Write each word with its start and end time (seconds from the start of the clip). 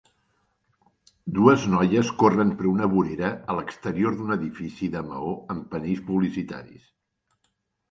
Dues 1.35 1.65
noies 1.73 2.09
corren 2.23 2.53
per 2.61 2.65
una 2.71 2.89
vorera 2.95 3.31
a 3.51 3.57
l'exterior 3.59 4.19
d'un 4.23 4.37
edifici 4.39 4.91
de 4.97 5.05
maó 5.13 5.37
amb 5.57 5.71
panells 5.77 6.05
publicitaris. 6.11 6.91